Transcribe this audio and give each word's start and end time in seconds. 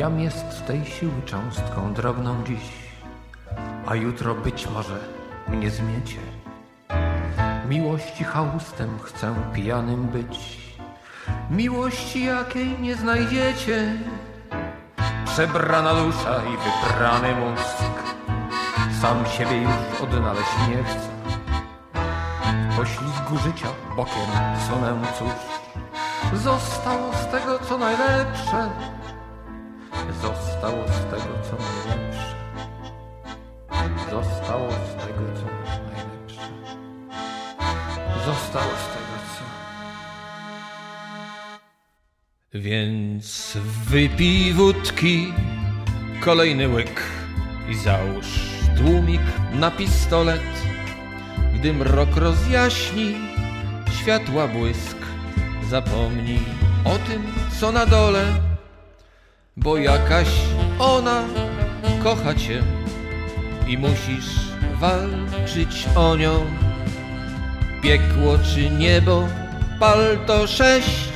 Jam 0.00 0.20
jest 0.20 0.66
tej 0.66 0.86
siły 0.86 1.22
cząstką 1.26 1.94
drobną 1.94 2.44
dziś, 2.44 2.72
a 3.86 3.94
jutro 3.94 4.34
być 4.34 4.66
może 4.70 4.98
mnie 5.48 5.70
zmiecie. 5.70 6.18
Miłości 7.68 8.24
chałustem 8.24 8.98
chcę 9.02 9.34
pijanym 9.54 10.06
być, 10.06 10.58
miłości 11.50 12.24
jakiej 12.24 12.80
nie 12.80 12.96
znajdziecie. 12.96 13.96
Przebrana 15.24 15.94
dusza 15.94 16.36
i 16.36 16.56
wybrany 16.56 17.34
mózg, 17.34 17.76
sam 19.00 19.26
siebie 19.26 19.62
już 19.62 20.00
odnaleźć 20.02 20.68
nie 20.68 20.84
chcę. 20.84 21.10
W 22.70 22.76
poślizgu 22.76 23.38
życia 23.38 23.68
bokiem 23.96 24.30
sunę 24.68 24.96
cóż, 25.18 25.32
zostało 26.42 27.12
z 27.12 27.26
tego 27.26 27.58
co 27.58 27.78
najlepsze 27.78 28.70
Zostało 30.22 30.84
z 30.88 31.04
tego, 31.10 31.32
co 31.50 31.56
najlepsze. 31.56 32.34
Zostało 34.10 34.70
z 34.70 35.06
tego, 35.06 35.22
co 35.34 35.46
najlepsze. 35.92 36.48
Zostało 38.26 38.70
z 38.70 38.86
tego, 38.92 39.14
co... 39.32 39.44
Więc 42.58 43.58
wypij 43.88 44.52
wódki, 44.52 45.32
kolejny 46.20 46.68
łyk 46.68 47.02
i 47.68 47.74
załóż 47.74 48.26
tłumik 48.76 49.22
na 49.52 49.70
pistolet. 49.70 50.42
Gdy 51.54 51.72
mrok 51.72 52.16
rozjaśni, 52.16 53.14
światła 54.00 54.48
błysk, 54.48 54.96
zapomnij 55.70 56.40
o 56.84 56.98
tym, 56.98 57.22
co 57.60 57.72
na 57.72 57.86
dole 57.86 58.49
bo 59.64 59.76
jakaś 59.76 60.28
ona 60.78 61.24
kocha 62.02 62.34
cię 62.34 62.62
i 63.66 63.78
musisz 63.78 64.50
walczyć 64.80 65.88
o 65.96 66.16
nią. 66.16 66.46
Piekło 67.82 68.38
czy 68.38 68.70
niebo, 68.70 69.28
pal 69.80 70.18
to 70.26 70.46
sześć, 70.46 71.12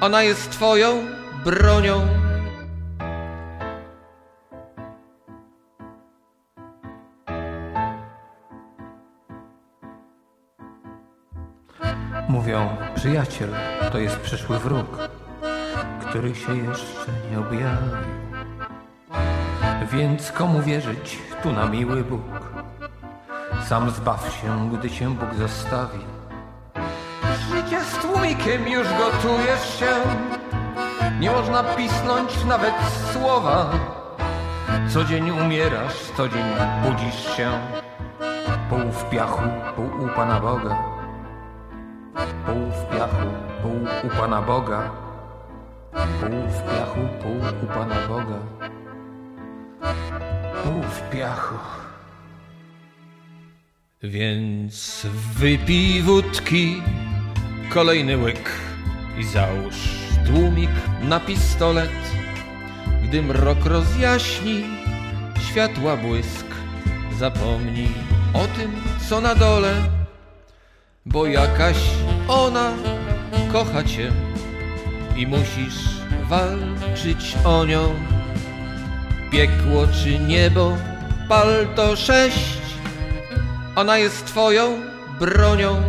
ona 0.00 0.22
jest 0.22 0.50
twoją 0.50 1.06
bronią. 1.44 2.06
Mówią, 12.28 12.76
przyjaciel 12.94 13.48
to 13.92 13.98
jest 13.98 14.16
przyszły 14.16 14.58
wróg 14.58 15.14
który 16.14 16.34
się 16.34 16.56
jeszcze 16.56 17.12
nie 17.30 17.38
objawił. 17.38 17.96
Więc 19.92 20.32
komu 20.32 20.62
wierzyć 20.62 21.18
tu 21.42 21.52
na 21.52 21.66
miły 21.66 22.04
Bóg? 22.04 22.20
Sam 23.68 23.90
zbaw 23.90 24.40
się, 24.42 24.70
gdy 24.72 24.88
się 24.88 25.14
Bóg 25.14 25.34
zostawi. 25.34 25.98
Życie 27.50 27.80
z 27.80 27.98
tłumikiem 27.98 28.68
już 28.68 28.88
gotujesz 28.88 29.78
się. 29.78 29.90
Nie 31.20 31.30
można 31.30 31.64
pisnąć 31.64 32.44
nawet 32.44 32.74
słowa. 33.12 33.70
Co 34.88 35.04
dzień 35.04 35.30
umierasz, 35.30 35.96
co 36.16 36.28
dzień 36.28 36.44
budzisz 36.82 37.36
się. 37.36 37.50
Pół 38.70 38.92
w 38.92 39.10
piachu, 39.10 39.42
pół 39.76 40.04
u 40.04 40.08
Pana 40.08 40.40
Boga. 40.40 40.76
Pół 42.46 42.70
w 42.70 42.96
piachu, 42.96 43.28
pół 43.62 44.10
u 44.10 44.20
Pana 44.20 44.42
Boga. 44.42 45.03
Pół 45.94 46.48
w 46.50 46.62
piachu, 46.62 47.00
pół 47.22 47.36
u 47.62 47.66
Pana 47.66 48.08
Boga. 48.08 48.38
Pół 50.62 50.82
w 50.82 51.10
piachu. 51.10 51.54
Więc 54.02 55.06
wypij 55.36 56.02
wódki, 56.02 56.82
kolejny 57.74 58.16
łyk 58.16 58.50
i 59.18 59.24
załóż 59.24 59.74
tłumik 60.26 60.70
na 61.02 61.20
pistolet. 61.20 61.90
Gdy 63.04 63.22
mrok 63.22 63.64
rozjaśni, 63.64 64.64
światła 65.50 65.96
błysk, 65.96 66.46
zapomnij 67.18 67.94
o 68.32 68.46
tym, 68.46 68.72
co 69.08 69.20
na 69.20 69.34
dole, 69.34 69.74
bo 71.06 71.26
jakaś 71.26 71.76
ona 72.28 72.72
kocha 73.52 73.82
cię 73.82 74.12
i 75.16 75.26
musisz 75.26 75.84
walczyć 76.28 77.36
o 77.44 77.64
nią. 77.64 77.94
Piekło 79.30 79.86
czy 79.86 80.18
niebo, 80.18 80.76
pal 81.28 81.66
to 81.74 81.96
sześć, 81.96 82.58
ona 83.76 83.98
jest 83.98 84.26
twoją 84.26 84.80
bronią. 85.20 85.82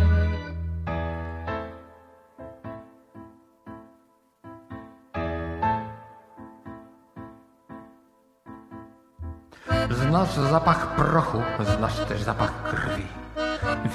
Znasz 9.90 10.34
zapach 10.34 10.96
prochu, 10.96 11.42
znasz 11.76 12.00
też 12.08 12.22
zapach 12.22 12.70
krwi. 12.70 13.06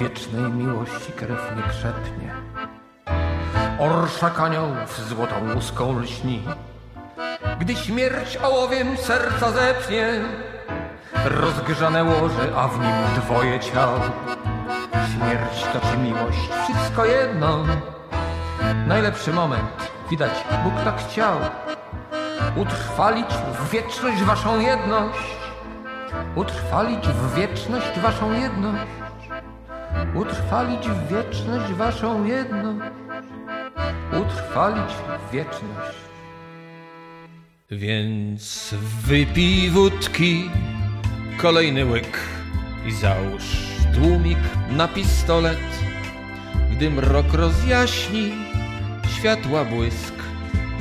Wiecznej 0.00 0.52
miłości 0.52 1.12
krew 1.12 1.56
nie 1.56 1.62
krzepnie 1.62 2.34
Orszak 3.82 4.40
aniołów 4.40 5.08
złotą 5.08 5.34
łuską 5.54 5.98
lśni. 5.98 6.42
Gdy 7.60 7.76
śmierć 7.76 8.36
ołowiem 8.36 8.96
serca 8.96 9.50
zepnie, 9.50 10.20
rozgrzane 11.24 12.04
łoże, 12.04 12.52
a 12.56 12.68
w 12.68 12.80
nim 12.80 12.92
dwoje 13.16 13.60
ciał. 13.60 13.90
Śmierć 14.92 15.64
to 15.72 15.80
czy 15.90 15.98
miłość, 15.98 16.38
wszystko 16.64 17.04
jedno. 17.04 17.64
Najlepszy 18.86 19.32
moment, 19.32 19.90
widać, 20.10 20.44
Bóg 20.64 20.74
tak 20.84 20.98
chciał. 20.98 21.36
Utrwalić 22.56 23.30
w 23.58 23.70
wieczność 23.70 24.22
waszą 24.22 24.60
jedność. 24.60 25.36
Utrwalić 26.34 27.08
w 27.08 27.34
wieczność 27.34 28.00
waszą 28.00 28.32
jedność. 28.32 28.92
Utrwalić 30.14 30.88
w 30.88 31.08
wieczność 31.08 31.72
waszą 31.72 32.24
jedność 32.24 32.91
utrwalić 34.32 34.92
wieczność. 35.32 35.96
Więc 37.70 38.74
wypij 39.06 39.70
wódki, 39.70 40.50
kolejny 41.38 41.84
łyk 41.84 42.18
i 42.86 42.92
załóż 42.92 43.42
tłumik 43.94 44.38
na 44.70 44.88
pistolet. 44.88 45.58
Gdy 46.72 46.90
mrok 46.90 47.32
rozjaśni, 47.32 48.32
światła 49.16 49.64
błysk, 49.64 50.14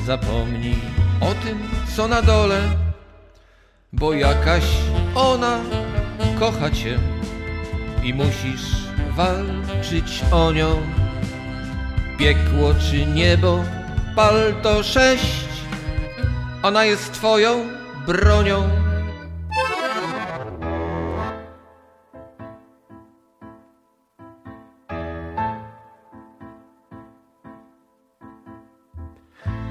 zapomnij 0.06 0.82
o 1.22 1.34
tym, 1.46 1.60
co 1.96 2.08
na 2.08 2.22
dole, 2.22 2.62
bo 3.94 4.14
jakaś 4.14 4.64
ona 5.16 5.60
kocha 6.40 6.70
cię 6.70 7.00
i 8.04 8.14
musisz 8.14 8.72
walczyć 9.16 10.24
o 10.32 10.52
nią 10.52 11.01
piekło 12.22 12.74
czy 12.74 13.06
niebo, 13.06 13.64
pal 14.16 14.54
to 14.62 14.84
sześć, 14.84 15.48
ona 16.64 16.86
jest 16.86 17.14
twoją 17.14 17.68
bronią. 18.08 18.70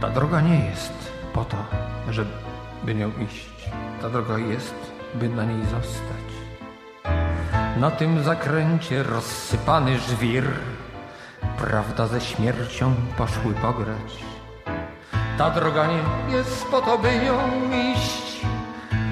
Ta 0.00 0.10
droga 0.10 0.40
nie 0.40 0.64
jest 0.70 1.12
po 1.32 1.44
to, 1.44 1.56
żeby 2.10 2.94
nią 2.94 3.10
iść. 3.24 3.70
Ta 4.02 4.10
droga 4.10 4.38
jest, 4.38 4.74
by 5.14 5.28
na 5.28 5.44
niej 5.44 5.62
zostać. 5.62 6.26
Na 7.76 7.90
tym 7.90 8.22
zakręcie 8.22 9.02
rozsypany 9.02 9.98
żwir 9.98 10.44
Prawda 11.60 12.06
ze 12.06 12.20
śmiercią 12.20 12.94
poszły 13.16 13.54
pograć. 13.54 14.24
Ta 15.38 15.50
droga 15.50 15.86
nie 15.86 16.36
jest 16.36 16.64
po 16.64 16.80
to, 16.80 16.98
by 16.98 17.08
nią 17.18 17.38
iść. 17.92 18.46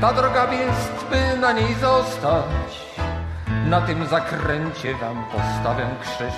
Ta 0.01 0.13
droga 0.13 0.53
jest, 0.53 1.07
by 1.11 1.41
na 1.41 1.53
niej 1.53 1.75
zostać. 1.75 2.97
Na 3.67 3.81
tym 3.81 4.07
zakręcie 4.07 4.95
wam 4.95 5.25
postawię 5.25 5.87
krzyż. 6.03 6.35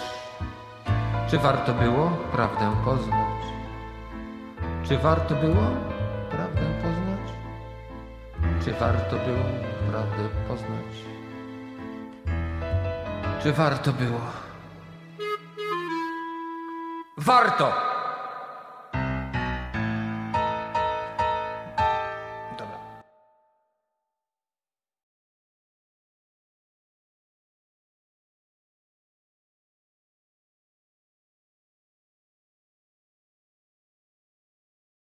Czy 1.29 1.39
warto 1.39 1.75
było 1.75 2.11
prawdę 2.33 2.77
poznać? 2.85 3.43
Czy 4.89 4.99
warto 4.99 5.35
było 5.35 5.63
prawdę 6.31 6.63
poznać? 6.83 7.33
Czy 8.65 8.73
warto 8.73 9.17
było 9.17 9.45
prawdę 9.91 10.29
poznać? 10.49 10.93
Czy 13.43 13.53
warto 13.53 13.93
było? 13.93 14.50
Warto! 17.25 17.90